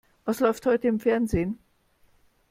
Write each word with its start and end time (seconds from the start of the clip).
Was 0.25 0.39
läuft 0.39 0.65
heute 0.65 0.87
im 0.87 0.99
Fernsehen? 0.99 1.59